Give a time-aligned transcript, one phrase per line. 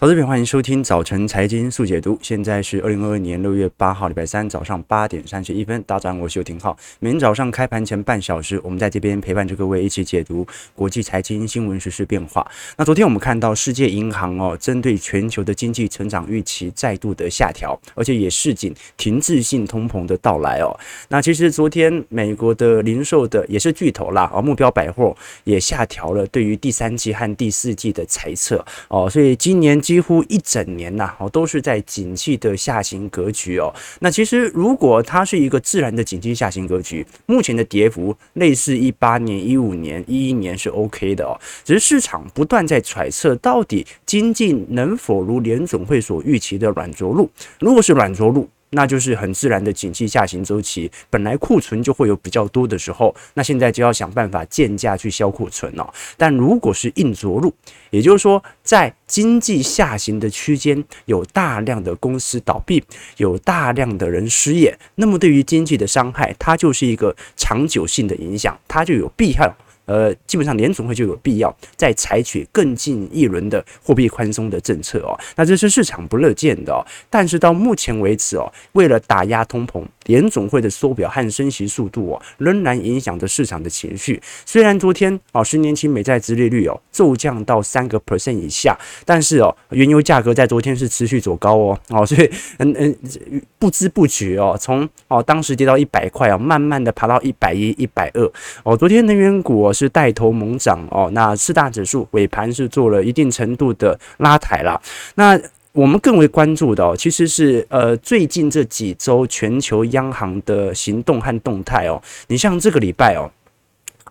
[0.00, 2.16] 投资朋友，欢迎收听早晨财经速解读。
[2.22, 5.82] 现在是二零二二年六月八号，礼拜三早上八点三十一分。
[5.82, 6.78] 大家好，我是邱廷浩。
[7.00, 12.48] 每天早上开盘前半小时，我们在这边陪伴着各位一起解读国际财经新闻、时事变化。
[12.76, 20.78] 那昨天我们看到世界银行哦，针对全球的经济成长预期再度的下调，而且也示警停滞性通膨的到来哦。
[21.08, 29.82] 那其实昨天美国的零售的也是巨头啦，哦，目标百货也下调了对于第三季和第四季的财测哦，所以今年。
[29.88, 33.72] 几乎一整年呐，哦，都是在景气的下行格局哦。
[34.00, 41.32] 那其实如果它是一个自然的景气下行格局，目前的跌幅类似一八年、一五年、一一年是 OK 的哦。
[41.64, 47.30] 只是市场不断在揣测，到底经济能否如联总会所预期的软着陆？
[47.58, 55.88] 如果是软着陆，那就是很自然的景气下行周期，本来库存就会有比较多的时候，那现在就要想办法贱价去销库存哦。
[56.16, 57.52] 但如果是硬着陆，
[57.90, 62.82] 也就是说在经济下行的区间有大量的公司倒闭，
[63.16, 69.56] 有大量的人失业，那么对于经济的伤害，它就是一个长久性的影响，它就有必要。
[69.88, 75.18] 呃，基本上联总会就有必要再采取更进一轮的货币宽松的政策哦。
[75.34, 76.84] 那这是市场不乐见的哦。
[77.08, 84.20] 但是到目前为止哦，为了打压通膨，联总会的缩表和升息速度哦，仍然影响着市场的情绪。
[84.44, 98.30] 虽然昨天哦，十年期美债殖利率哦骤降到三个 percent 以下，但是哦，原油价格在昨天是持续走高哦哦，所以嗯嗯，不知不觉哦，从哦当时跌到一百块哦，慢慢的爬到一百一、一百二
[98.64, 98.76] 哦。
[98.76, 99.72] 昨天能源股。
[99.78, 104.80] 是带头猛涨哦，那四大指数尾盘是做了一定程度的拉抬啦。
[105.14, 105.38] 那
[105.72, 112.02] 我们更为关注的哦，其实是呃最近这几周全球央行的行动和动态哦。
[112.26, 113.30] 你像这个礼拜哦。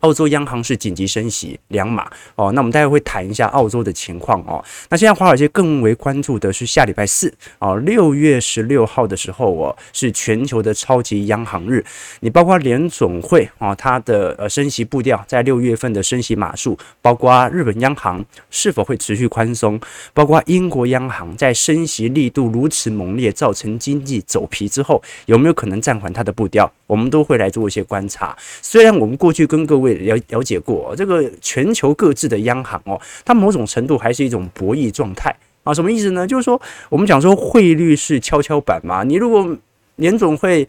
[0.02, 4.64] 澳洲央行是紧急升息两码哦，那我们待会会谈一下澳洲的情况哦。
[4.90, 11.84] 那现在华尔街更为关注的是下礼拜四哦，六月十六号的时候哦，是全球的超级央行日。
[12.22, 19.80] 你包括联总会啊，它的呃升息步调在六月份的升息码数，包括日本央行是否会持续宽松，
[20.14, 26.72] 包括英国央行在升息力度如此猛烈，造成经济走皮之后，有没有可能暂缓它的步调？
[26.88, 28.36] 我们都会来做一些观察。
[28.64, 35.72] 虽然我们过去跟各位了了解过，这个全球各自的央行哦，它某种程度还是一种博弈状态啊。
[35.74, 36.26] 什么意思呢？
[36.26, 36.60] 就是说，
[36.90, 39.56] 我们讲说汇率是跷跷板嘛，你如果
[39.98, 40.68] 年总会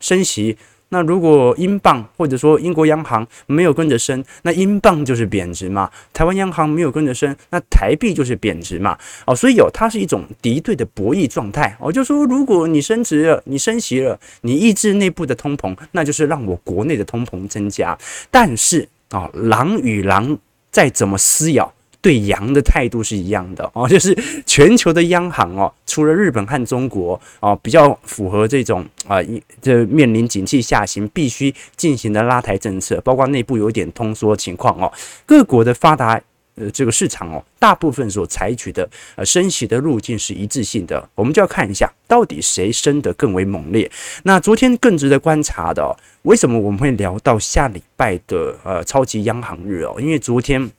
[0.00, 0.58] 升息。
[0.90, 5.90] 那如果英镑或者说英国央行没有跟着升，那英镑就是贬值嘛。
[6.12, 8.98] 台湾央行没有跟着升，那台币就是贬值嘛。
[9.26, 11.76] 哦，所以有它是一种敌对的博弈状态。
[11.80, 17.96] 哦，就说如果你升值了，你升息了，你抑制内部的通膨，那就是让我国内的通膨增加。
[18.30, 20.38] 但是啊，狼与狼
[20.70, 21.72] 再怎么撕咬。
[22.02, 24.16] 对羊的态度是一样的哦，就是
[24.46, 29.18] 全球的央行哦，除了日本和中国哦，比较符合这种啊，
[29.60, 34.90] 这面临景气下行必须进行的拉抬政策，包括内部有点通缩情况哦，
[35.26, 36.18] 各国的发达
[36.54, 43.90] 呃这个市场哦，大部分所采取的呃升息的路径是一致性的，我们就要看一下到底谁升得更为猛烈。
[44.22, 49.96] 那昨天更值得观察的哦，为什么我们会聊到下礼拜的呃超级央行日哦？
[50.00, 50.70] 因为昨天。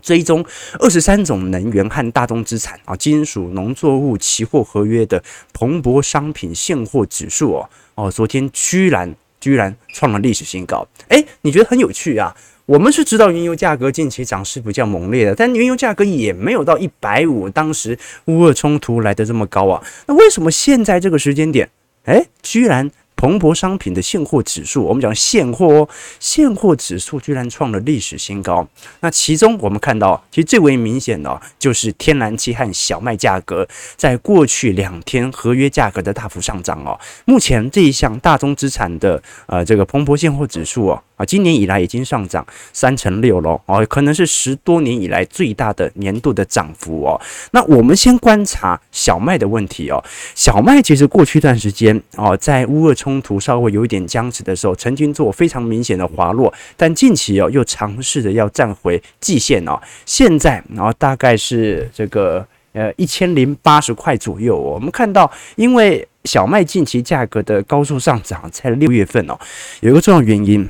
[0.00, 0.44] 追踪
[0.78, 5.22] 二十三种能源和大宗资产啊，金属、农作物期货合约的
[5.52, 10.86] 蓬勃商品现货指数哦哦，昨天居然居然创了历史新高。
[11.08, 12.34] 诶，你觉得很有趣啊？
[12.66, 19.82] 我们是知道原油价格近期涨势比较猛烈的，但原油价格也没有到一百五，当时乌俄冲突来得这么高啊。
[20.06, 21.68] 那为什么现在这个时间点，
[22.04, 22.90] 诶，居然？
[23.20, 25.88] 彭博商品的现货指数，我们讲现货哦，
[26.18, 28.66] 现货指数居然创了历史新高。
[29.00, 36.98] 那其中我们看到，其实最为明显的，就是天然气和小麦价格在过去两天合约价格的大幅上涨哦。
[37.26, 41.02] 目前这一项大宗资产的呃这个彭博现货指数哦。
[41.20, 47.20] 啊，今年以来已经上涨三成六了哦，可能是十多年以来最大的年度的涨幅哦。
[47.50, 50.02] 那我们先观察小麦的问题哦。
[50.34, 59.78] 小麦其实过去一段时间哦，在乌俄冲突稍微有一点僵持的时候，曾经做非常明显的滑落，但近期哦又尝试着要站回季线哦。
[60.06, 64.58] 现在然后大概是这个呃一千零八十块左右。
[64.58, 69.38] 我们看到，因为小麦近期价格的高速上涨，在六月份哦，
[69.80, 70.66] 有一个重要原因。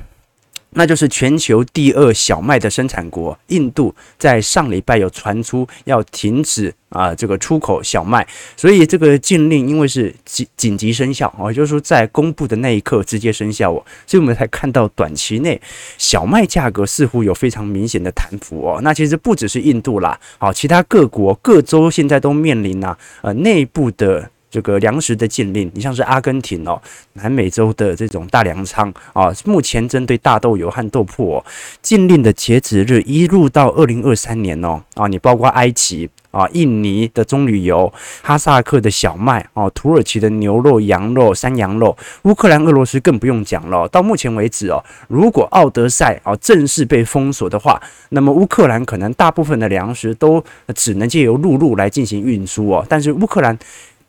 [0.73, 8.27] 那就是全球第二小麦的生产国印度，在上礼拜有传出要停止啊这个出口小麦，
[8.57, 15.61] 所以这个禁令因为是紧紧急生效啊，就是说在公布的那一刻直接生效哦，所以我们才看到短期内
[15.99, 18.81] 小麦价格似乎有非常明显的弹幅哦。
[18.83, 24.31] 那其实不只是印度啦，好，其他各国各州现在都面临呐呃内部的。
[24.51, 26.81] 这个粮食的禁令，你像是阿根廷哦，
[27.13, 31.45] 南美洲的这种大粮仓啊，目前针对大豆油和豆粕哦，
[31.81, 37.93] 禁令的截止日一路到二零二三年哦啊，你包括埃及啊、印尼的棕榈油、
[38.23, 43.89] 哈萨克的小麦哦、土耳其的牛肉、羊肉、山羊肉，乌克兰、俄罗斯更不用讲了。
[43.89, 47.81] 到目前为止哦，如果奥德赛啊正式被封锁的话，
[48.11, 50.43] 那么乌克兰可能大部分的粮食都
[50.75, 53.59] 只能借由陆路来进行运输哦，但是乌克兰。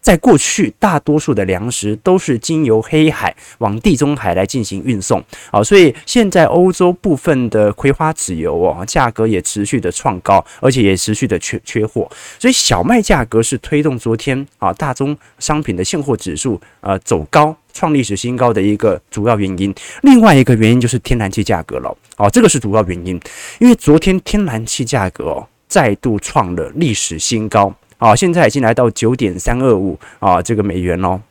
[0.01, 12.09] 在过去，大多数的粮食都是经由黑海往地中海来进行运送，啊，所以现在欧洲部分的葵花籽油哦，价格也持续的创高，而且也持续的缺缺货，
[12.39, 19.73] 所以小麦价格是推动昨天啊大宗商品的现货指数呃走高创历史新高的一个主要原因。
[20.01, 23.19] 另外一个原因就是天然气价格了，哦，这个是主要原因，
[23.59, 27.71] 因为昨天天然气价格哦再度创了历史新高。
[28.01, 31.21] 啊，现在已经来到九点三二五啊，这个美元喽。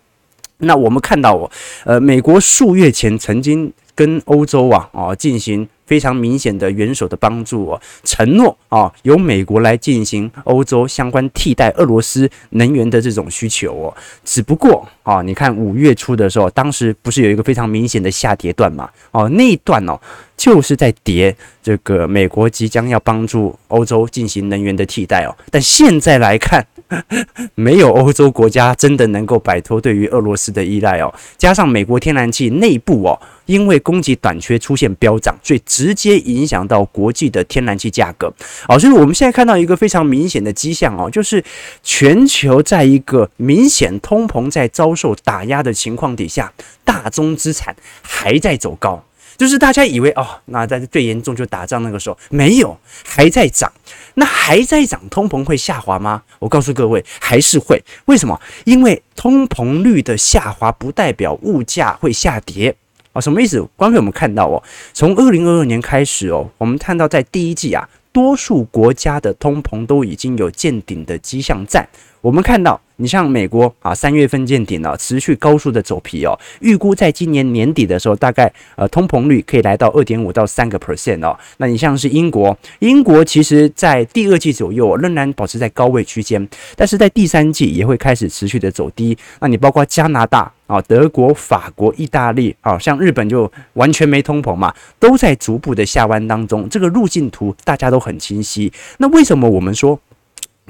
[0.58, 1.50] 那我们看到哦，
[1.84, 5.68] 呃，美国数月前曾经跟欧洲啊啊进行。
[5.90, 13.96] 非常明显的元首的帮助哦，承诺啊，由美国来进行欧洲相关替代俄罗斯能源的这种需求哦。
[14.24, 18.88] 只不过啊，你看五月初的时候，当时不是有一个非常明显的下跌段嘛？
[19.10, 19.98] 哦，那一段哦，
[20.36, 25.36] 就是在跌这个美国即将要帮助欧洲进行能源的替代哦。
[25.50, 26.64] 但现在来看，
[27.54, 31.12] 没有欧洲国家真的能够摆脱对于俄罗斯的依赖哦。
[31.38, 33.18] 加上美国天然气内部哦。
[33.46, 38.32] 因为供给短缺出现飙涨，所以直接影响到国际的天然气价格。
[38.68, 41.42] 好，所以我们现在看到一个非常明显的迹象哦，就是
[41.82, 46.52] 全球在一个明显通膨在遭受打压的情况底下，
[46.84, 49.02] 大宗资产还在走高。
[49.40, 53.72] 就是大家以为哦，那在最严重就打仗那个时候没有，还在涨。
[54.12, 56.22] 那还在涨，通膨会下滑吗？
[56.38, 57.82] 我告诉各位，还是会。
[58.04, 58.38] 为什么？
[58.66, 62.76] 因为通膨率的下滑不代表物价会下跌。
[63.14, 63.66] 啊，什么意思？
[63.78, 71.88] 刚才我们看到哦，从二零二二年开始哦，我们看到在第一季啊，多数国家的通膨都已经有见顶的迹象在。
[72.20, 72.80] 我们看到。
[73.02, 76.38] 你像美国啊，三月份见顶了，持续高速的走皮哦。
[76.60, 81.34] 预估在今年年底的时候，大概呃通膨率可以来到二点五到三个 percent 哦。
[81.56, 86.46] 那你像是英国，英国其实在第二季左右仍然保持在高位区间，
[86.76, 89.16] 但是在第三季也会开始持续的走低。
[89.40, 96.68] 那你包括加拿大啊、德国、法国、意大利啊，像日本就完全没通膨嘛，都在逐步的下弯当中。
[96.68, 98.70] 这个路径图大家都很清晰。
[98.98, 99.98] 那为什么我们说？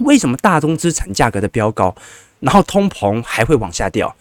[0.00, 1.94] 为什么大宗资产价格的飙高，
[2.40, 4.14] 然后通膨还会往下掉？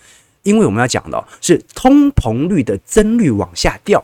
[0.43, 4.03] 因为我们要讲的是通膨率的增率往下掉。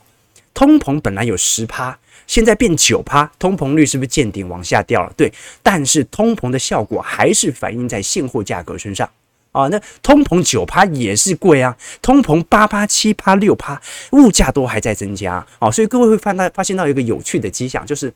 [0.53, 5.11] 通膨本来有十趴，现在变九趴，通膨率是不是见顶往下掉了？
[5.17, 5.31] 对，
[5.61, 9.09] 但是通膨的效果还是反映在现货价格身上
[9.51, 9.67] 啊。
[9.67, 13.81] 那通膨九趴也是贵啊，通膨八趴、七趴、六趴，
[14.11, 15.69] 物价都还在增加啊。
[15.69, 18.13] 所以各位会发到发现到一个有趣的迹象，就是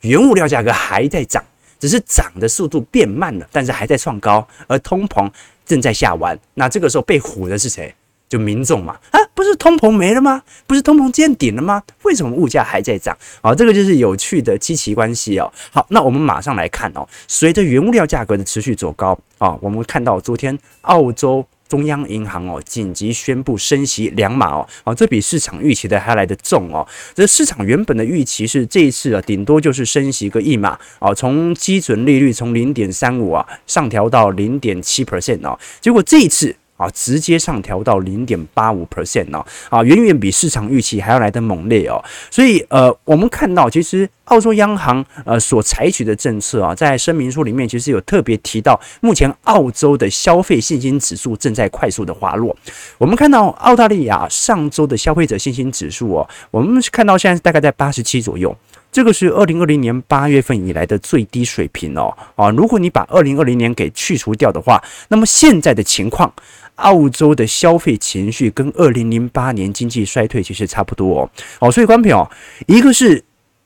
[0.00, 1.44] 原物料价格还在涨。
[1.84, 5.30] 只是涨的速度变慢了，但是还在创高，而通膨
[5.66, 6.34] 正在下弯。
[6.54, 7.94] 那这个时候被唬的是谁？
[8.26, 8.98] 就民众嘛。
[9.10, 10.42] 啊，不是通膨没了吗？
[10.66, 11.82] 不是通膨见顶了吗？
[12.04, 13.14] 为什么物价还在涨？
[13.42, 15.52] 好，这个就是有趣的机器关系哦。
[15.70, 17.06] 好，那我们马上来看哦。
[17.28, 21.46] 随着原物料价格的持续走高啊，我们看到昨天澳洲。
[21.74, 26.86] 中央银行哦，紧急宣布升息两码哦，啊，这比市场预期的还来得重哦。
[27.16, 36.54] 这市场原本的预期是这一次啊，顶多就是升息个一码啊，从基准利率从零点三五啊上调到零点七 percent 哦，结果这一次。
[36.76, 42.02] 啊，直接上调到零点八五 percent 哦，啊，远远比市场预期还要来得猛烈哦。
[42.30, 52.56] 所以，呃，我们看到，其实澳洲央行呃所采取的政策啊，在声明书里面其实有特别提到，目前澳洲的消费信心指数正在快速的滑落。
[52.98, 58.56] 我们看到澳大利亚上周的消费者信心指数哦，我们看到现在大概在八十七左右。
[58.94, 66.32] 这个是二零二零年八月份以来的最低水平哦，啊，如果你把二零二零年给去除掉的话，那么现在的情况，
[66.76, 72.30] 澳洲的消费情绪跟二零零八年经济衰退其实差不多哦，哦，所以关平哦，
[72.68, 73.24] 一个是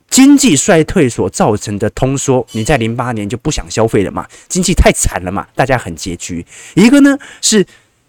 [0.09, 6.43] 经济衰退所造成的通缩，你在零八年就不想消费了嘛，经济太惨了嘛，大家很拮据；
[6.75, 7.67] 一个呢是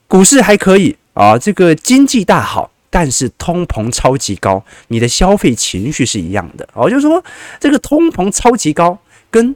[0.08, 2.72] 股市还可以啊，这个经济大好。
[2.90, 7.24] 但是通膨超级高，你的消费情绪是一样的哦，就是说
[7.60, 8.98] 这个通膨超级高
[9.30, 9.56] 跟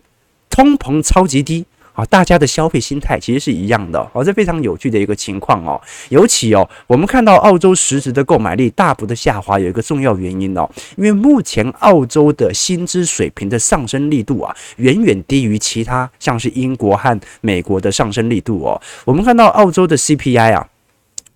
[0.49, 1.65] 通膨超级低。
[1.95, 5.79] 啊，大家的消费心态其实是一样的哦，这非常有趣的一个情况哦。
[6.09, 18.81] 尤其哦，我们看到澳洲实质的购买力大幅的下滑，有一个重要原因哦，因为目前澳洲的薪资水平的上升力度啊，远远低于其他像是英国和美国的上升力度哦。
[19.05, 20.67] 我们看到澳洲的 CPI 啊，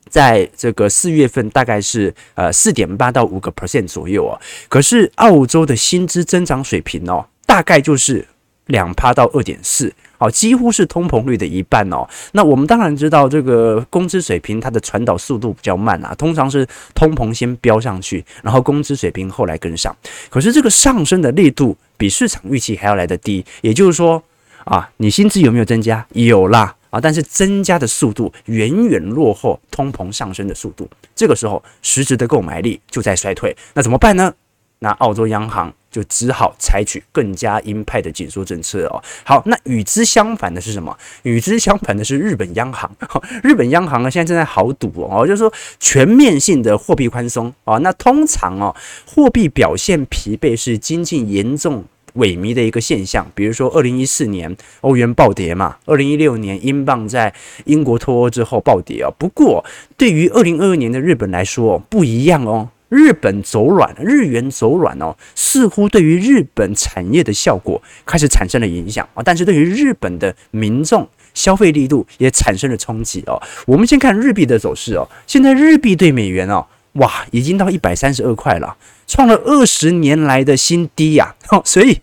[0.09, 8.25] 在这个四月份大概是呃四点八到五个 percent 左右哦，可是澳洲的薪资增长水平哦，大概就是
[8.67, 9.93] 两趴到二点四。
[10.19, 12.03] 好，几乎是通膨率的一半哦。
[12.31, 19.95] 那我们当然知道，这个工资水平它的传导速度比较慢啊，通常是通膨先飙上去，然后工资水平后来跟上。
[20.31, 24.23] 可是这个上升的力度比市场预期还要来得低，也就是说
[24.63, 26.03] 啊，你薪资有没有增加？
[26.13, 30.89] 有啦啊，但是增加的速度远远落后通膨上升的速度。
[31.15, 34.33] 这个时候，实质的购买力就在衰退，那怎么办呢？
[34.79, 39.01] 那澳洲央行就只好采取更加鹰派的紧缩政策哦。
[39.23, 40.95] 好，那与之相反的是什么？
[41.23, 42.87] 与之相反的是日本央行。
[43.43, 47.79] 日本央行呢，现在正在豪赌哦，就是说全面性的货币宽松啊。
[47.79, 48.75] 那通常哦，
[49.07, 51.83] 货币表现疲惫是经济严重
[52.17, 53.25] 萎靡的一个现象。
[53.33, 57.33] 比如说，二零一四年欧元暴跌嘛，二零一六年英镑在
[57.65, 59.13] 英国脱欧之后暴跌哦。
[59.17, 59.63] 不过，
[59.95, 62.69] 对于二零二二年的日本来说，不一样哦。
[62.89, 73.43] 日本走软，日元走软哦，似乎对于日本产业的效果开始产生了影响啊，但是对于日本的民众消费力度也产生了冲击哦。
[73.65, 78.77] 我们先看日币的走势哦，现在日币对美元哦，哇，已经到一百三十二块了。
[79.07, 81.33] 创了二十年来的新低呀！
[81.63, 81.97] 所以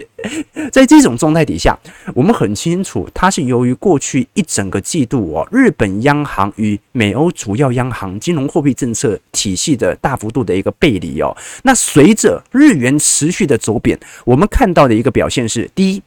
[0.73, 1.79] 在这种状态底下，
[2.15, 11.37] 我们很清楚，它是由于过去一整个季度哦，日本央行与美欧主要央行金融货币政策体系的大幅度的一个背离哦。
[11.63, 16.03] 那随着日元持续的走贬，我们看到的一个表现是：第一，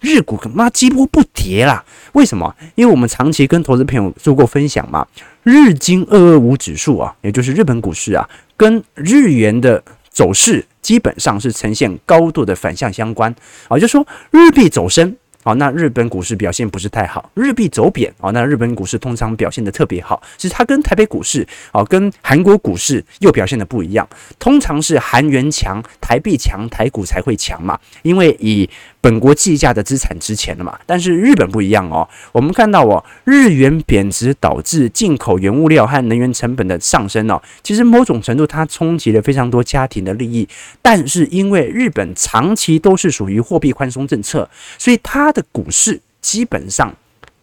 [0.00, 1.84] 日股妈几乎不跌啦。
[2.14, 2.52] 为什么？
[2.74, 5.06] 因为我们长期跟投资朋友做过分享嘛，
[5.44, 9.80] 日经二二五指数啊，也就是日本股市啊，跟日元的
[10.10, 13.34] 走势基本上是呈现高度的反向相关
[13.68, 15.16] 啊，就是说日币走升。
[15.42, 20.22] 啊，那日本股市表现不是太好，日币走贬啊，那日本股市通常表现的特别好。
[20.36, 24.06] 其实它跟台北股市啊，跟韩国股市又表现的不一样。
[24.38, 28.68] 通常是韩元强，台币强，台股才会强嘛，因为以
[29.00, 30.78] 本国计价的资产值钱了嘛。
[30.84, 40.46] 但是日本不一样哦，我们看到哦，日元贬值导致进口原物料和能源成本的上升哦，其实某种程度它冲击了非常多家庭的利益。
[40.82, 45.30] 但是因为日本长期都是属于货币宽松政策，所以它。
[45.32, 46.92] 的股市基本上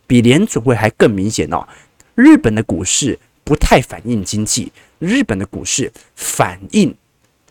[0.08, 1.66] 比联准会还更明显哦。
[2.16, 6.94] 日本的股市不太反映经济，日本的股市反映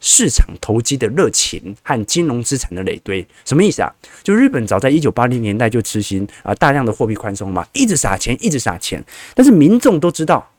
[0.01, 3.27] 市场投机的热情和金融资产的累堆。
[3.45, 3.93] 什么意思啊？
[4.23, 9.05] 就日本早在一九八零年代就实行啊大量的货币宽松嘛，一直撒钱，一直撒钱。
[9.35, 10.51] 但是民众都知道，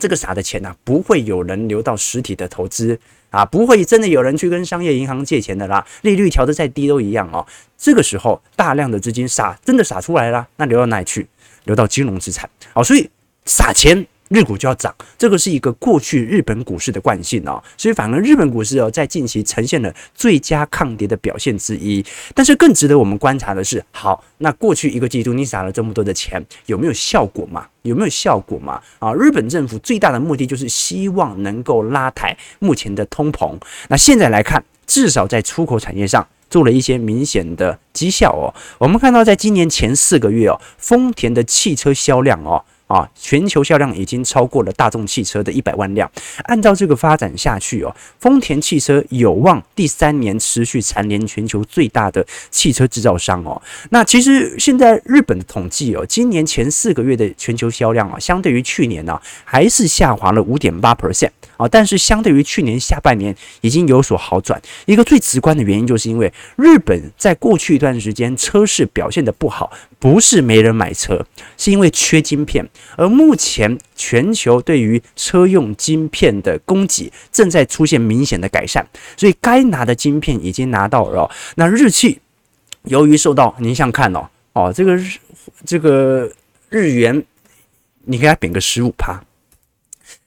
[0.00, 2.98] 这个撒的钱呢、啊，不会有人流到实体的投资。
[3.30, 7.44] 啊，不会真的有人去跟商业银行借钱的啦，利率调得再低都一样哦。
[7.76, 11.26] 这个时候，大量的资金撒，真的撒出来了，那流到哪里去？
[11.64, 12.48] 流到金融资产。
[12.72, 13.10] 哦，所以
[13.44, 14.06] 撒钱。
[14.28, 22.04] 日股就要涨，这个是一个过去日本股市的惯性哦，所以反而日本股市哦，在近期呈现了最佳抗跌的表现之一。
[22.34, 27.66] 但是更值得我们观察的是，好，那过去一个季度你撒了这么多的钱，有没有效果嘛？
[27.82, 28.82] 有没有效果嘛？
[28.98, 33.56] 啊，日本政府最大的目的就是希望能够拉抬目前的通膨。
[33.88, 38.50] 那现在来看，至少在出口产业上做了一些明显的绩效哦。
[38.78, 42.64] 我们看到，在今年前四个月哦，丰田的汽车销量哦。
[42.86, 46.10] 啊，全球销量已经超过了大众汽车的一百万辆。
[46.44, 53.60] 按照这个发展下去哦，丰田汽车有望第三年持续蝉联全球最大的汽车制造商哦。
[53.90, 61.66] 那其实现在日本的统计哦，今年前四个月的全球销量啊，相对于去年呢，还是下滑了五点八 percent 啊。
[61.66, 64.62] 但是相对于去年下半年已经有所好转。
[64.84, 71.26] 一个最直观的原因，就是因为日本在过去一段时间车市表现的不好，不是没人买车，
[71.56, 72.64] 是因为缺晶片。
[72.96, 81.30] 而目前全球对于车用晶片的供给正在出现明显的改善，所以该拿的晶片已经拿到了。
[81.56, 82.20] 那日企
[82.84, 85.18] 由于受到您想看哦哦，这个日
[85.64, 86.32] 这个
[86.68, 87.24] 日元，
[88.04, 89.22] 你给它贬个十五趴，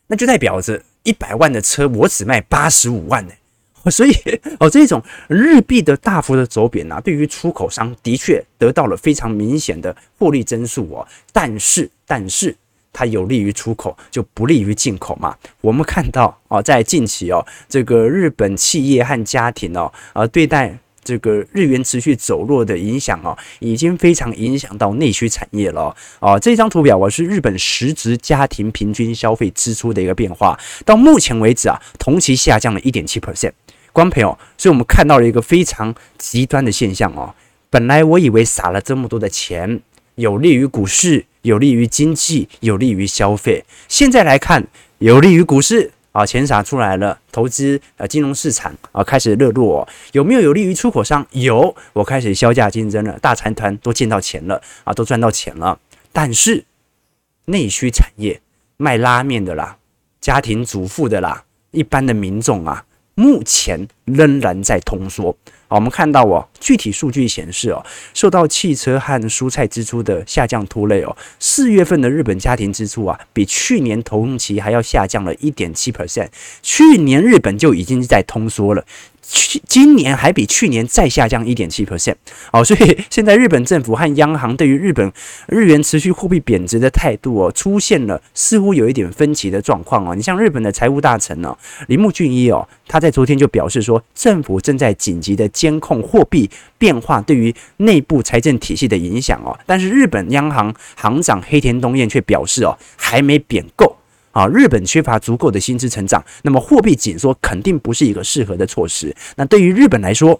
[0.07, 3.33] 那就代表着一百万的车我只卖八十五万呢。
[3.89, 4.11] 所以
[4.59, 11.07] 哦，这种日币的大幅的走贬啊，对于出口商的确得到了非常明显的获利增速哦。
[11.31, 12.55] 但是，但是
[12.91, 15.35] 它有利于出口，就不利于进口嘛。
[15.61, 26.37] 我们看到哦，在近期哦，这个日本企业和家庭哦，呃，对待这个日元持续走弱的影响哦，已经非常影响到内需产业了哦。
[26.37, 33.53] 这张图表我是日本实质家庭平均消费支出的一个变化，到目前为止啊，同期下降了一点七 percent。
[33.99, 37.35] 观朋友，所以我们看到了一个非常极端的现象哦。
[37.69, 39.81] 本来我以为撒了这么多的钱，
[40.15, 41.25] 有利于股市。
[41.43, 43.63] 有利于经济，有利于消费。
[43.87, 49.87] 现在来看，有利于股市啊，钱撒出来了，投资呃金融市场啊开始热络。
[50.11, 51.25] 有没有有利于出口商？
[51.31, 55.79] 有，我开始削价竞争了，大财团都见到钱了啊，都赚到钱了。
[56.11, 56.65] 但是
[57.45, 58.41] 内需产业
[58.75, 59.77] 卖拉面的啦，
[60.19, 62.83] 家庭主妇的啦，一般的民众啊，
[63.19, 65.35] 目前仍然在通缩。
[65.67, 76.29] 好，我们看到哦，具体数据显示哦，受到汽车和蔬菜支出的下降拖累哦，四月份的日本家庭支出啊，比去年同期还要下降了一点七 percent。
[76.61, 78.85] 去年日本就已经在通缩了。
[79.21, 82.15] 去今年还比去年再下降一点七 percent
[82.51, 85.11] 哦，所以 现在日本政府和央行对于日本
[85.47, 90.15] 日元持续货币贬值的态度哦，出现了似乎有一点分歧的状况哦。
[90.15, 91.55] 你像日本的财务大臣呢，
[91.87, 99.57] 铃木俊一哦，他在昨天就表示说，政府正在紧急的监控货币变化对于内部财政体系的影响哦。
[99.65, 103.95] 但是日本央行行长黑田东彦却表示哦，还没贬够。
[104.39, 109.13] 啊，日本缺乏足够的薪资成长，那么货币紧缩肯定不是一个适合的措施。
[109.35, 110.39] 那对于日本来说，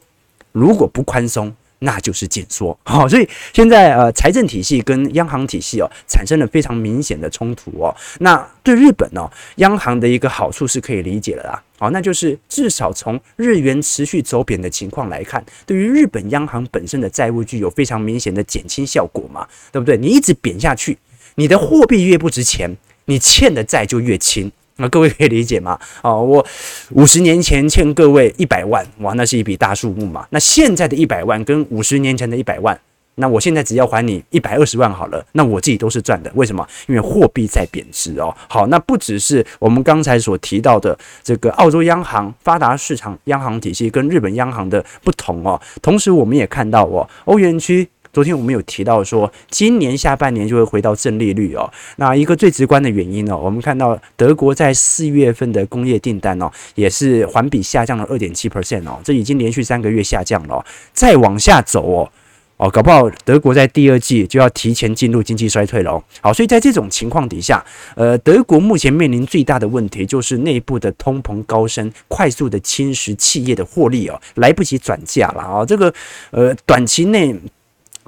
[0.54, 2.78] 如果不宽松，那就是紧缩。
[2.86, 7.94] 好，所以现在呃，财政体系跟央行体系哦，产生了非常明显的冲突哦。
[8.20, 11.62] 那对日本哦，央行的一个好处是可以理解的啦。
[11.78, 19.98] 好，那就是至少从日元持续走贬的情况来看，对于日本央行本身的债务具有非常明显的减轻效果嘛，对不对？
[19.98, 20.98] 你一直贬下去，
[21.36, 22.78] 你的货币越不值钱。
[23.10, 25.80] 你欠的债就越轻，那各位可以理解吗？
[26.04, 26.46] 哦，我
[26.92, 30.28] 五十年前欠各位一百万，哇，那是一笔大数目嘛。
[30.30, 32.80] 那现在的一百万跟五十年前的一百万，
[33.16, 36.32] 那我现在只要还你一百二十万好了，那我自己都是赚的。
[36.36, 36.64] 为什么？
[36.86, 38.32] 因为货币在贬值哦。
[38.48, 47.90] 好，那不只是我们刚才所提到的这个澳洲央行发达市场央行体系跟日本央行的不同哦，同时我们也看到哦，欧元区。
[48.12, 51.72] 昨天我们有提到说，今年下半年就会回到正利率哦。
[51.98, 60.66] 那一个最直观的原因呢，我们看到德国在四月份的工业订单哦，也是环比下降了二点七 percent 哦，这已经连续三个月下降了。
[60.92, 62.12] 再往下走哦，
[62.58, 66.04] 哦，搞不好德国在第二季就要提前进入经济衰退了哦。
[66.22, 67.64] 好，所以在这种情况底下，
[67.96, 75.64] 呃，德国目前面临最大的问题就是内部的通膨高升，快速的侵蚀企业的获利哦，来不及转嫁了啊。
[75.64, 75.94] 这个
[76.32, 77.36] 呃，短期内。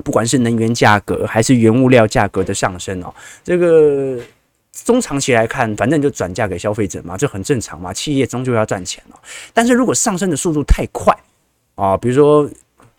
[0.01, 4.19] 不管是能源价格还是原物料价格的上升哦，这个
[4.85, 7.93] 中长期来看，反正就转嫁给消费者嘛，这很正常嘛。
[7.93, 9.19] 企业终究要赚钱哦。
[9.53, 11.15] 但是如果上升的速度太快
[11.75, 12.49] 啊，比如说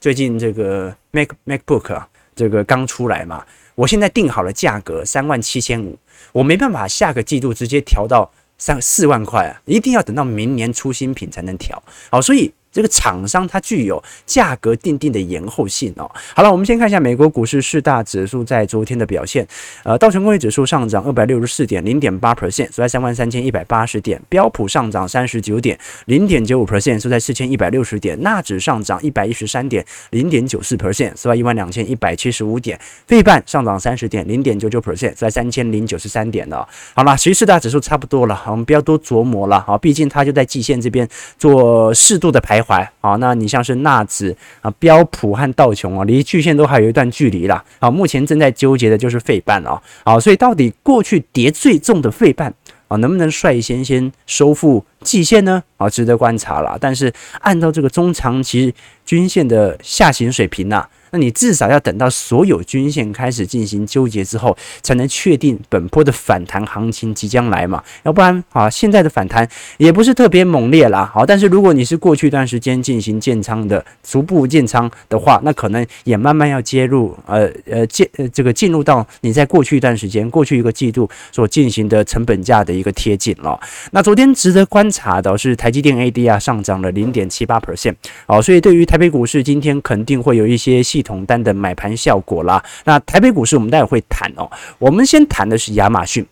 [0.01, 5.99] 最近这个 Mac MacBook 啊，这个刚出来嘛，我现在定好了价格三万七千五，
[6.33, 11.83] 我没办法下个季度直接调到三四万块啊，一定要等到明年出新品才能调。
[12.11, 12.53] 好，所以。
[12.73, 16.11] 这个厂商它具有价格定定的延后性哦。
[16.35, 19.47] 好了，我们先看一下美国股市四大指数在昨天的表现。
[19.85, 36.67] 呃，道琼工业指数上涨二百六十四点零点八 percent，收在三万三千一百八十点；标普上涨三十九点零点九五 percent，收在四千一百六十点；纳指上涨一百一十三点零点九四 percent，收在一万两千一百七十五点；费半上涨三十点零点九九 percent，收在三千零九十三点的。
[36.95, 41.07] 好了，其实四大指数差不多了，我们不要多琢磨了啊，毕竟它就在季线这边
[41.39, 47.63] 做适度的排怀啊，那你像是纳指啊、标普和道琼啊，离巨线都还有一段距离啦。
[47.81, 49.81] 啊，目前正在纠结的就是费半哦。
[50.05, 52.55] 好，所以到底过去跌最重的费半
[52.89, 55.63] 啊，能不能率先先收复季线呢？
[55.77, 56.79] 啊，值得观察了。
[56.81, 60.87] 但是按照这个中长期均线的下行水平呢。
[61.13, 67.85] 那你至少要等到所有均线开始进行纠结之后，才能确定本波的反弹行情即将来嘛？
[68.03, 69.47] 要不然啊，现在的反弹
[69.77, 71.11] 也不是特别猛烈啦。
[71.13, 83.61] 好，但是如果你是过去一段时间进行建仓的，逐步建仓的话，那可能也慢慢要接入，呃呃进呃这个进入到你在过去一段时间、过去一个季度所进行的成本价的一个贴近了。
[83.91, 87.95] 那昨天值得观察的是台积电 ADR 上涨了零点七八 percent，
[88.27, 91.13] 好，所以对于台北股市今天肯定会有一些细。
[91.13, 94.49] 统单的买盘效果啦，那台北股市我们待会会谈哦。
[94.79, 96.25] 我们先谈的是亚马逊，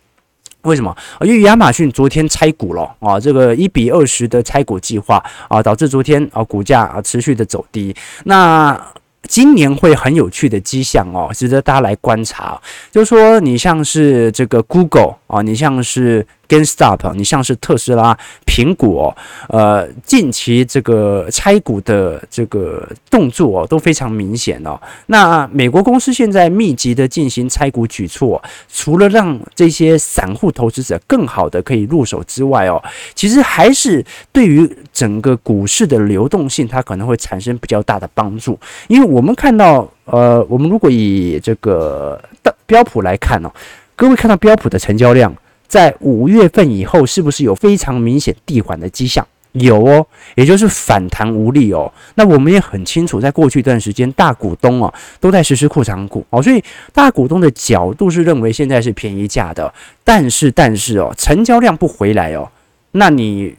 [0.61, 0.95] 为什么？
[1.21, 7.93] 因为亚马逊昨天拆股了啊，这个一比二十的拆股计划啊，导致昨天啊股价啊持续的走低。
[8.23, 8.81] 那
[9.27, 12.59] 今年会很有趣的迹象哦，值得大家来观察。
[12.91, 19.15] 就是说，你像是这个 Google 啊，你像是 GameStop，你像是特斯拉、苹果，
[19.49, 24.79] 呃，近期这个拆股的这个动作都非常明显哦。
[25.05, 32.81] 那美国公司现在密集的进行拆股举措，除了让这些散户投资者更好的可以入手之外哦，
[33.13, 39.11] 其实还是对于整个股市的流动性，它可能会产生比较大的帮助，因为。
[39.11, 43.51] 我们看到，呃，我们如果以这个的标普来看哦，
[43.93, 45.35] 各位看到标普的成交量
[45.71, 49.25] 在五月份以后是不是有非常明显递缓的迹象？
[49.53, 50.05] 有哦，
[50.35, 51.89] 也就是反弹无力哦。
[52.15, 59.73] 那我们也很清楚，在过去一段时间，大股东哦都在实施库藏股哦，所以大股东的角度是认为现在是便宜价的。
[60.03, 62.51] 但是，但是哦，成交量不回来哦，
[62.91, 63.55] 那你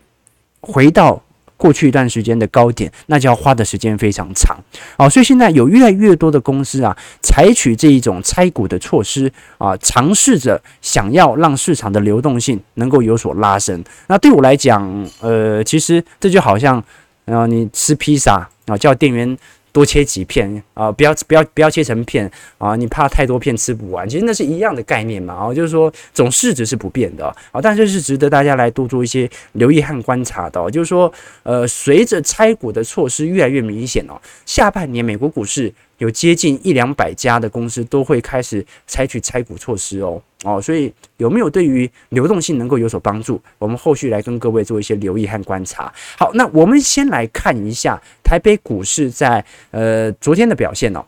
[0.60, 1.22] 回到。
[1.62, 4.58] 过去一段时间的高点，那就要花的时间非常长
[4.96, 13.84] 啊，所以现在有越来越多的公司啊，采取这一种拆股的措施啊，尝试着想要让市场的流动性能够有所拉升。
[14.08, 16.82] 那对我来讲，呃，其实这就好像，
[17.26, 19.38] 呃，你吃披萨啊，叫店员。
[19.72, 22.76] 多切几片啊，不要不要不要切成片啊！
[22.76, 30.70] 你怕太多片吃不完，其实那是一样的概念嘛啊，就是说总市值是不变的啊，但是是值得大家来多做一些留意和观察的。
[30.70, 35.72] 就是说，呃，随着拆股的措施越来越明显哦，下半年美国股市。
[36.02, 43.40] 有接近一两百家的公司都会开始采取拆股措施哦哦，所以有没有对于流动性能够有所帮助？
[43.56, 45.92] 我们后续来跟各位做一些留意和观察。
[46.18, 51.04] 好，那我们先来看一下台北股市在呃昨天的表现哦。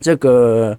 [0.00, 0.74] 这个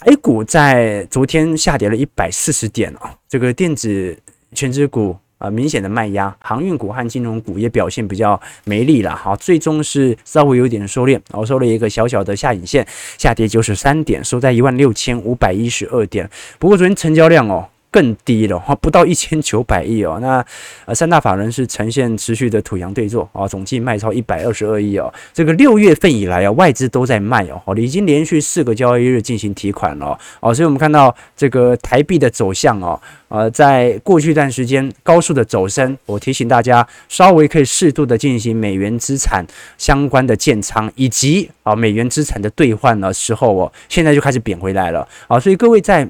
[0.00, 4.18] A 股在昨天下跌了一百四十点哦，这个电子
[4.52, 5.16] 全指股。
[5.38, 16.28] 啊，明显的卖压，航运股和金融股也表现比较没力了，好，最终是稍微有点收敛，然后收了一个小小的下影线，下跌九十三点，收在一万六千五百一十二点。
[16.58, 17.68] 不过昨天成交量哦。
[17.90, 20.18] 更低了哈，不到一千九百亿哦。
[20.20, 20.44] 那
[20.84, 25.12] 呃，三大法人是呈现持续的土洋对坐啊，总计卖超一百二十二亿哦。
[25.32, 30.52] 这个六月份以来啊，外资都在卖哦，已经连续四个交易日进行提款了哦。
[30.54, 39.46] 所以我们看到这个台币的走向哦，呃，在过去一段时间高速的走升，我提醒大家稍微可以适度的进行美元资产
[39.78, 45.40] 相关的建仓，以及啊美元资产的兑换的时候哦，现在就开始贬回来了啊。
[45.40, 46.08] 所以各位在。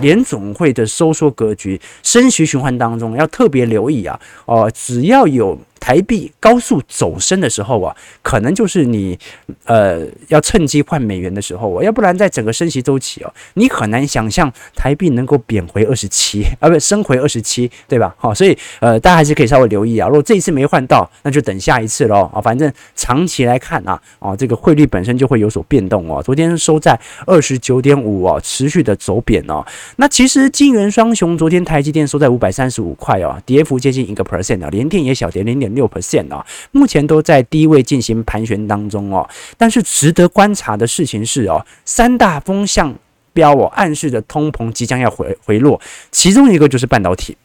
[0.00, 4.18] 联总会的收缩格局、升息循环当中，要特别留意啊！
[4.46, 5.58] 哦，只要有。
[5.78, 9.18] 台币高速走升的时候啊，可能就是你
[9.64, 18.14] 呃要趁机换美元的时候啊，要不然在整个升息周期哦，你很难想象台币能够贬回二十七啊，不升回二十七，对吧？
[18.18, 20.08] 好，所以呃大家还是可以稍微留意啊。
[20.08, 22.40] 如果这一次没换到，那就等下一次喽啊。
[22.40, 26.22] 反正长期来看啊，啊这个汇率本身就会有所变动哦。
[26.22, 29.64] 昨天收在二十九点五哦，持续的走贬哦。
[29.96, 35.67] 那其实金元双雄昨天台积电收在五百三十五块哦，跌幅接近一个 percent 啊，联电也小跌零点。
[35.74, 39.28] 六 percent 啊，目前都在低位进行盘旋当中哦。
[39.56, 42.94] 但是值得观察的事情是哦，三大风向
[43.32, 47.36] 标哦，暗示着通膨即将要回回落，其中一个就是半导体。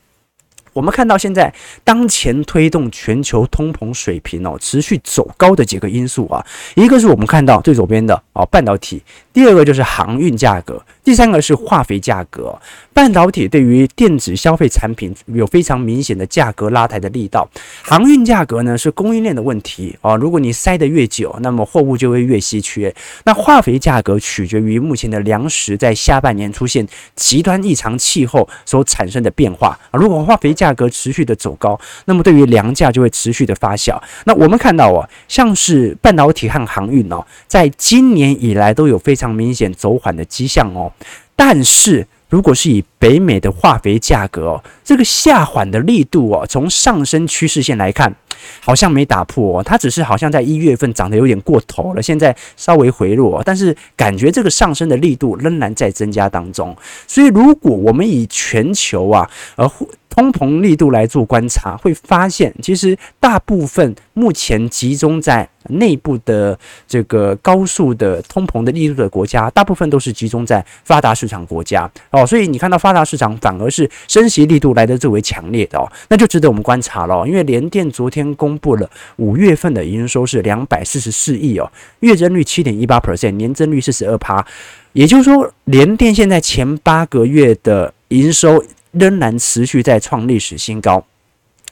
[0.74, 12.58] 我们看到现在当前推动全球通膨水平哦持续走高的几个因素啊，一个是我们看到最左边的哦半导体，第二个就是航运价格，第三个是化肥价格。
[12.93, 17.50] 半导体对于电子消费产品有非常明显的价格拉抬的力道，
[17.82, 22.93] 航运价格呢是供应链的问题啊，如果你塞得越久，那么货物就会越稀缺。
[23.26, 34.00] 那化肥价格取决于目前的粮食在下半年出现极端异常气候所产生的变化啊，如果化肥价格持续的走高，那么对于粮价就会持续的发酵。
[34.26, 40.92] 那我们看到哦，像是半导体和航运哦，在今年以来都有非常常明显走缓的迹象哦。
[41.36, 48.14] 但是如果是以北美的化肥价格哦，这个下缓的力度哦，从上升趋势线来看，
[48.60, 56.76] 好像没打破，它只是好像在一月份涨得有点过头了，现在稍微回落，但是感觉这个上升的力度仍然在增加当中。
[57.08, 59.72] 所以如果我们以全球啊，呃。
[60.16, 66.56] 通膨力度来做观察，会发现其实大部分目前集中在内部的
[66.88, 72.24] 这个高速的通膨的力度的国家，大部分都是集中在发达市场国家哦。
[72.28, 77.26] 所以你看到发达市场反而是升息力度来得最为强烈的哦，那就值得我们观察了。
[77.28, 84.46] 因为联电昨天公布了五月份的营收是两百四十四亿哦，月增率七点一八 percent，年增率四十二趴，
[84.93, 88.63] 也就是说联电现在前八个月的营收。
[88.93, 91.04] 仍然持续在创历史新高，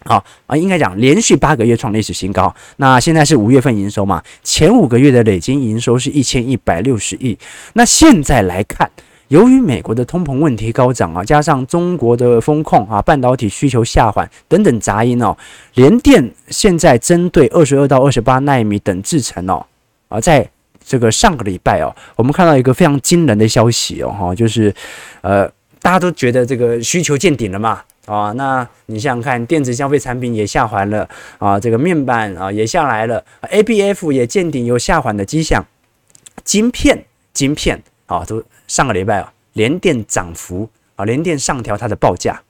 [0.05, 2.51] 好啊，应该讲连续八个月创历史新高。
[2.77, 7.37] 那现在是五月份营收嘛，前五个月的累计营收是一千一百六十亿。
[7.73, 8.89] 那现在来看，
[9.31, 15.35] 由于美国的通膨问题高涨啊，加上中国的风控啊，半导体需求下滑等等杂音哦，
[15.75, 19.65] 联电现在针对二十二到二十八纳米等制程哦，
[20.09, 20.45] 啊，在
[20.85, 24.73] 这个上个礼拜哦，我们看到一个非常惊人的消息哦，哈，就是
[25.21, 25.47] 呃，
[25.81, 27.81] 大家都觉得这个需求见顶了嘛。
[28.07, 35.65] 啊，那你想想看，电子消费产品也下滑了啊，这个面板啊也下来了，ABF 也见顶有下滑的迹象，
[36.43, 42.41] 晶片晶片啊都上个礼拜啊联电涨幅啊联电上调它的报价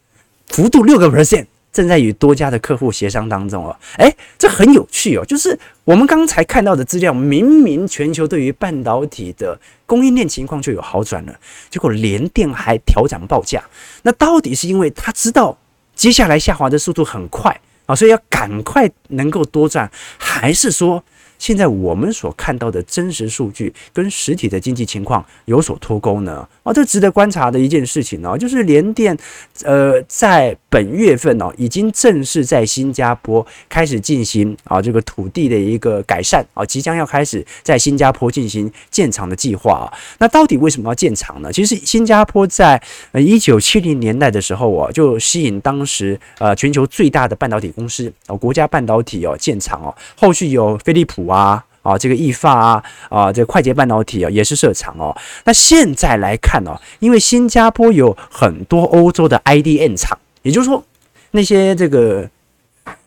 [0.50, 1.48] 幅度六个 percent。
[1.74, 11.34] 正在与多家的客户协商当中哦，哎，这很有趣哦，就是我们刚才看到的资料，明明全球对于半导体的供应链情况就有好转了，
[11.70, 13.64] 结果联电还调涨报价，
[14.04, 15.58] 那到底是因为他知道
[15.96, 21.02] 接下来下滑的速度很快啊，所以要赶快能够多赚，还是说？
[21.42, 26.48] 现在我们所看到的真实数据跟实体的经济情况有所脱钩呢？
[26.62, 29.18] 啊，这值得观察的一件事情呢，就是联电，
[29.64, 39.90] 呃，在本月份哦，已经正式在新加坡开始进行啊这个土地的一个改善啊，即将要开始在新加坡进行建厂的计划啊。
[40.20, 41.52] 那到底为什么要建厂呢？
[41.52, 42.80] 其实新加坡在
[43.14, 51.31] 呃一九七零年代的时候啊，就吸引当时呃全球最大的半导体公司哦，国家半导体哦建厂哦，后续有飞利浦。
[51.32, 55.16] 啊啊，这个意法啊啊，这个快捷半导体啊也是设厂哦。
[55.46, 60.84] 那现在来看哦，因为新加坡有很多欧洲的 IDM 厂，也就是说
[61.32, 62.30] 那些这个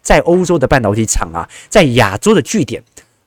[0.02, 2.82] 在欧洲的半导体厂啊，在亚洲的据点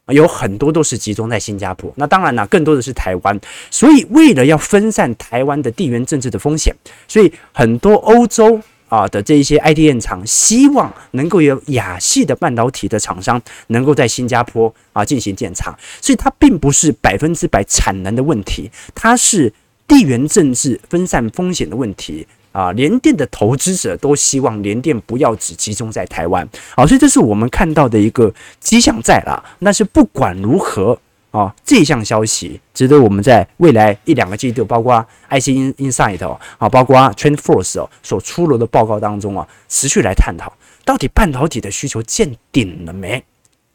[0.08, 1.94] 有很多都是集中在新加坡。
[1.96, 3.40] 那当然了，更多的是台湾。
[3.72, 6.76] 所以为了要分散台湾的地缘政治的风险，
[7.08, 8.62] 所以很多欧洲。
[8.88, 19.54] 啊的这一些 IDM 厂，希望能够有亚系的半导体的厂商能够在新加坡啊进行建厂，所以它并不是百分之百产能的问题，它是
[19.88, 22.72] 地缘政治分散风险的问题啊。
[22.72, 29.44] 联电的投资者都希望联电不要只集中在台湾，好，所以这是我们看到的一个迹象在了。
[29.60, 31.00] 但是不管如何。
[31.32, 40.52] 啊，这项消息值得我们在未来一两个季度，包括 IC Insight 哦，啊，包括 TrendForce 哦所出炉的报告当中啊，持续来探讨
[40.86, 43.24] 到底半导体的需求见顶了没？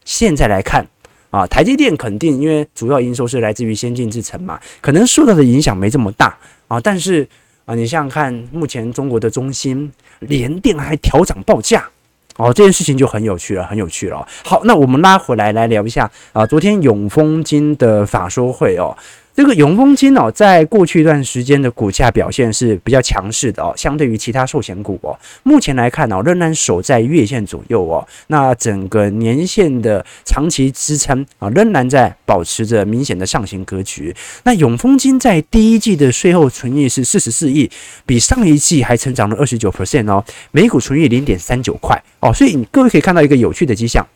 [0.03, 0.85] 现在来看
[1.29, 6.35] 啊，台积电肯定因为主要营收是来自于先进制程嘛，可能受到的影响没这么大
[6.67, 6.79] 啊。
[6.79, 7.27] 但是
[7.65, 9.89] 啊，你想想看，目前中国的中芯、
[10.19, 11.87] 联电还调涨报价。
[12.37, 14.27] 哦，这件事情就很有趣了，很有趣了。
[14.43, 18.95] 好，那我们拉回来来聊一下啊，昨天永丰金的法说会哦。
[19.35, 28.07] 这个永丰金哦，在过去一段时间的股价表现是比较强势的哦，相对于其他寿险股哦，目前来看哦，仍然守在月线左右哦。
[28.27, 34.15] 那整个年线的长期支撑啊，仍然在保持着明显的上行格局。
[34.43, 37.69] 那永丰金在第一季的税后存益是四十四亿，
[38.05, 42.31] 比上一季还成长了二十九 percent 哦，每股存益零点三九块哦。
[42.31, 44.07] 所以你各位可以看到一个有趣的迹象。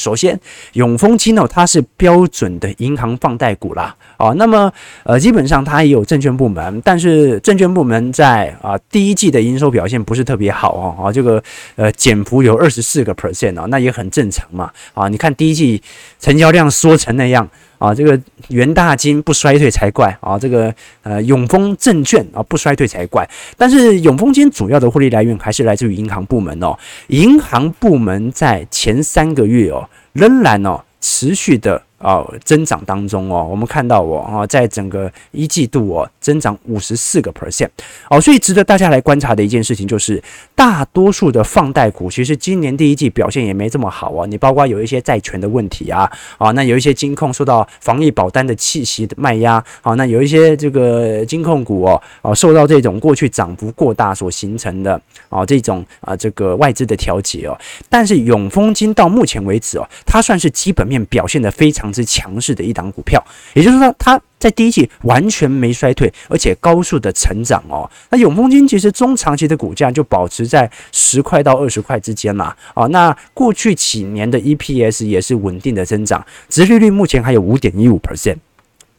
[0.00, 0.38] 首先，
[0.72, 4.72] 永丰金哦，它是标准的银行放贷股啦，啊，那么
[5.04, 11.42] 呃，基本上它也有证券部门，但是证券部门在啊第一季的营收表现不是特别好哦，啊，这个
[11.76, 15.82] 呃减幅有二十四个 percent 啊，那也很正常嘛，啊，你看第一季
[16.18, 17.48] 成交量缩成那样
[17.80, 18.16] 啊，这个
[18.50, 29.88] 元大金不衰退才怪啊，这个呃永丰证券啊不衰退才怪，但是永丰金主要的获利来源还是来自于银行部门哦，银行部门在前三个月哦。
[30.12, 31.82] 仍然哦，持续的。
[32.00, 37.68] 啊，增长当中哦，我们看到哦，啊，在整个一季度哦，增长五十四个 percent
[38.08, 40.22] 哦，所以值得大家来观察的一件事情就是，
[40.54, 44.26] 大多数的放贷股其实今年第一季表现也没这么好哦。
[44.26, 57.54] 你包括有一些债权的问题啊，啊，那有一些金控受到防疫保单的气息的卖压，啊，那有一些这个金控股哦，啊，受到这种过去涨幅过大所形成的啊这种啊这个外资的调节哦，
[57.90, 61.89] 但是永丰金到目前为止哦，它算是基本面表现得非常。
[61.92, 63.22] 之强势的一档股票，
[63.54, 67.88] 也就是说，它在第一季完全没衰退，而且高速的成长哦。
[68.10, 72.56] 那永丰金其实中长期的股价就保持在十块到二十块之间啦。
[72.74, 72.86] 啊。
[72.86, 78.38] 那过去几年的 EPS 也是稳定的增长，殖利率目前还有五点一五 percent，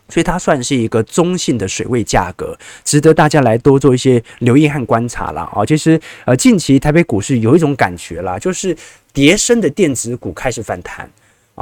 [0.07, 5.49] 所以它算是一个中性的水位价格，值得大家来多做一些留意和观察啦。
[5.53, 5.65] 啊。
[5.65, 8.77] 其实呃，近期台北股市有一种感觉啦，就是
[9.11, 11.09] 跌深的电子股开始反弹。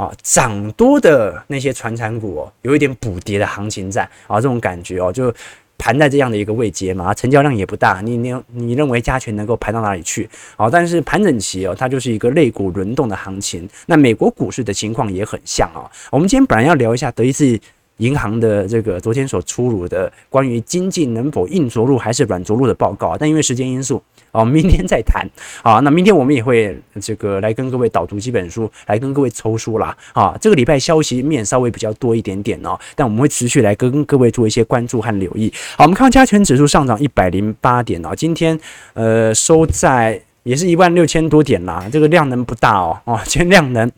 [0.00, 5.30] 啊，涨多的那些传产股哦，有一点补跌的行情在啊，这种感觉哦，就
[5.76, 10.26] 盘在这样的一个位阶嘛，成交量也不大，你你你认为加权能够盘到哪里去？
[10.56, 13.68] 啊，但是盘整期哦，它就是一个类股轮动的行情。
[13.84, 15.84] 那美国股市的情况也很像啊。
[16.10, 17.60] 我们今天本来要聊一下德意志
[17.98, 24.02] 银行的这个昨天所出炉的关于经济能否硬着陆还是软着陆的报告，但因为时间因素。
[24.32, 25.28] 哦，明天再谈。
[25.62, 29.96] 好，那明天我们也会这个来跟各位导读几本书，来跟各位抽书啦。
[30.12, 35.52] 啊，这个礼拜消息面稍微比较多一点点哦，但我们会持续来跟各位做一些关注和留意。
[35.76, 38.58] 好，我们看加权指数上涨一百零八点哦，今天
[38.94, 43.90] 呃收在也是一万六千多点啦，这个量能不大哦，哦，今天量能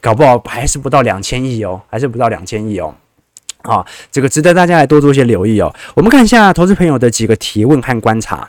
[0.00, 2.94] 搞不好还是不到两千亿哦，还是不到两千亿哦。
[3.62, 5.74] 啊，这个值得大家来多做一些留意哦。
[5.94, 8.48] 我们看一下投资朋友的几个提问和观察。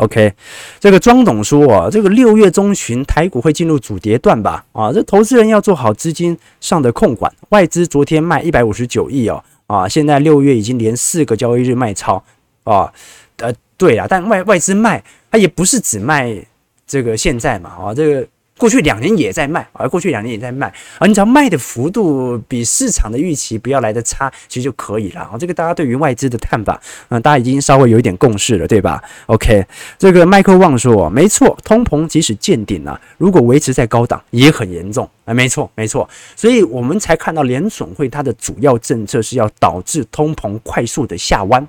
[0.00, 0.32] OK，
[0.78, 4.64] 这个庄董说啊，这个六月中旬台股会进入主跌段吧？
[4.72, 7.30] 啊，这投资人要做好资金上的控管。
[7.50, 12.24] 外资昨天卖一百五十九亿哦，啊，现在六月已经连四个交易日卖超
[12.64, 12.90] 啊，
[13.36, 16.34] 呃，对啊，但外外资卖它也不是只卖
[16.86, 18.26] 这个现在嘛，啊，这个。
[18.60, 25.38] 过去两年也在卖，而过去两年也在卖，而你只要卖的幅度比市场的预期不要来得差，其实就可以了啊。
[25.38, 29.64] 这个大家对于外资的看法，嗯，大家已经稍微有一点共识了，对吧？OK，
[29.98, 41.66] 这个麦克旺说，没错，通膨即使见顶了，如果维持在高档也很严重啊，没错，没错，所以我们才看到联总会它的主要政策是要导致通膨快速的下弯，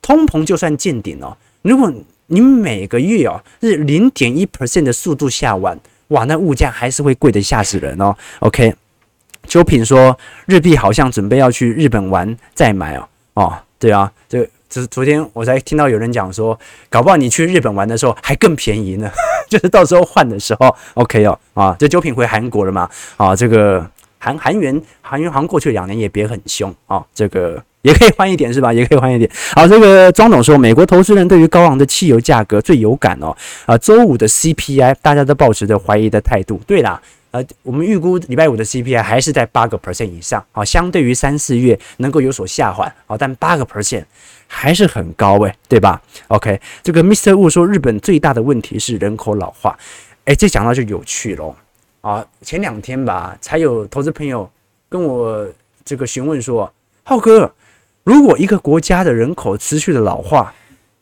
[0.00, 1.92] 通膨就算见顶了，如果
[2.28, 5.76] 你每个月啊是零点一 percent 的速度下弯。
[6.10, 8.14] 哇，那物价还是会贵得吓死人哦。
[8.40, 8.72] OK，
[9.46, 13.08] 九品说日币好像准备要去日本玩再买哦。
[13.34, 19.10] 哦，对啊，这这昨天我才听到有人讲说，搞不好你去日本玩的时候还更便宜呢，
[19.48, 21.38] 就是到时候换的时候 OK 哦。
[21.54, 22.88] 啊，这九品回韩国了嘛？
[23.16, 23.88] 啊，这个
[24.20, 27.60] 韩韩元韩元好像过去两年也别很凶啊，这个。
[27.82, 28.70] 也可以换一点是吧？
[28.70, 29.30] 也可以换一点。
[29.54, 33.34] 好，这个庄总说，美国投资人对于高昂的汽油价格最有感哦。
[33.64, 36.60] 啊，周五的 CPI 大家都抱持着怀疑的态度。
[36.66, 40.44] 对啦，呃，我们预估礼拜五的 CPI 还是在八个 percent 以上。
[40.52, 42.94] 啊，相对于三四月能够有所下缓。
[43.06, 44.04] 好，但八个 percent
[44.46, 47.32] 还是很高诶，对吧？OK，这个 Mr.
[47.32, 49.74] Wu 说，日本最大的问题是人口老化。
[50.26, 51.56] 诶，这讲到就有趣喽。
[52.00, 54.50] 啊，前两天吧，才有投资朋友
[54.88, 55.46] 跟我
[55.84, 57.52] 这个询问说，浩哥。
[58.02, 60.52] 如果一个国家的人口持续的老化，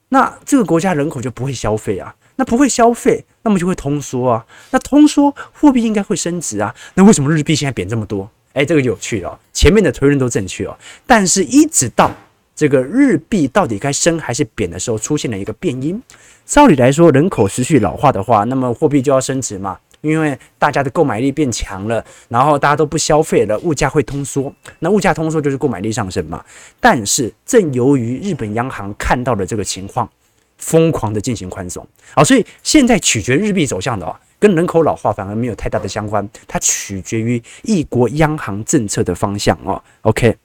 [0.09, 8.29] 那这个国家人口就不会消费啊，那不会消费，那么就会通缩啊，那通缩货币应该会升值啊，那为什么日币现在贬这么多？
[8.53, 12.11] 哎，这个有趣哦，前面的推论都正确哦，但是一直到
[12.57, 16.03] 这个日币到底该升还是贬的时候，出现了一个变音。
[16.45, 19.79] 照理来说，人口持续老化的话，那么货币就要升值嘛。
[20.01, 24.53] 因为大家的购买力变强了，然后大家都不消费了，物价会通缩。
[24.79, 26.45] 那物价通缩就是购买力上升嘛。
[26.81, 30.09] 但是正由于日本央行看到了这个情况，
[30.57, 31.87] 疯狂的进行宽松。
[32.15, 39.83] 啊，所以现在取决日币走向的哦，跟人口老化反而没有太大的相关，它取决于一国央行政策的方向哦。
[40.03, 40.37] OK，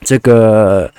[0.00, 0.92] 这个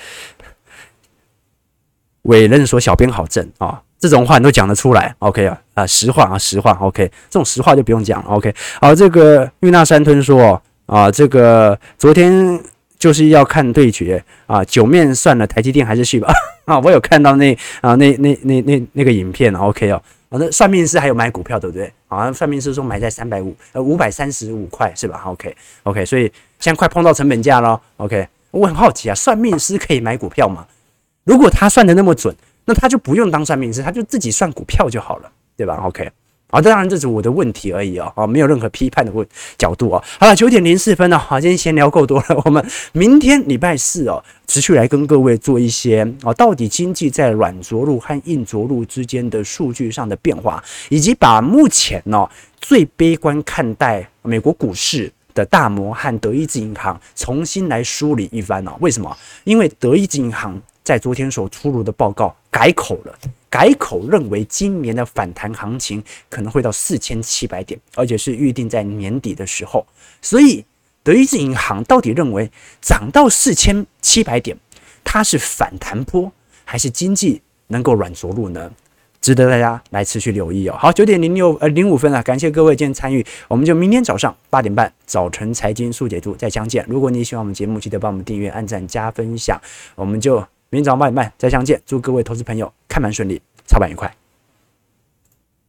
[2.24, 3.82] 委任说小编好正啊。
[3.98, 8.54] 这种话你都讲得出来，OK 啊啊，实话啊，实话，OK，这种实话就不用讲，OK。
[8.80, 12.60] 好，这个玉娜山吞说啊，这个昨天
[13.00, 16.32] 就是要看对决啊，九面算了，台积电还是去吧
[16.66, 16.78] 啊。
[16.80, 21.92] 我有看到那啊那那那那那个影片，OK 哦，那算命师还有买股票对不对？
[22.08, 28.28] 啊，算命师说买在三百五呃五百三十五块是吧？OK OK，所以现在快碰到成本价了，OK。
[28.52, 30.66] 我很好奇啊，算命师可以买股票吗？
[31.24, 32.36] 如果他算得那么准？
[32.66, 36.10] 那他就不用当算命师，他就自己算股票就好了，对吧？OK，
[36.50, 40.04] 好，当然这是我的问题而已哦，啊，没有任何批判的问角度哦。
[40.20, 52.28] 好了，九点零四分了，好，今天闲聊够多了，我们明天礼拜四哦，持续来跟各位做一些哦，到底经济在软着陆和硬着陆之间的数据上的变化，以及把目前呢
[52.60, 58.72] 最悲观看待美国股市的大摩和德意志银行重新来梳理一番哦。
[58.80, 59.16] 为什么？
[59.44, 60.60] 因为德意志银行。
[60.86, 63.20] 在昨天所出炉的报告改口了，
[63.50, 69.86] 改口认为今年的反弹行情可能会到四千七百点，而且是预定在年底的时候。
[70.22, 70.64] 所以
[71.04, 72.50] 德意志银行到底认为
[72.82, 74.56] 涨到四千七百点，
[75.04, 76.32] 它是反弹波
[76.64, 78.72] 还是经济能够软着陆呢？
[79.20, 80.78] 值得大家来持续留意哦。
[80.80, 86.86] 好，九点零六呃零五分了，感谢各位今天参与，我们就明天早上八点半早晨财经速解读再相见。
[86.88, 89.60] 如果你喜欢我们节目，记得帮我们订阅、按赞、加分享，
[89.96, 90.46] 我们就。
[90.76, 94.14] 明早八点半再相见，祝各位投资朋友开盘顺利，操盘愉快。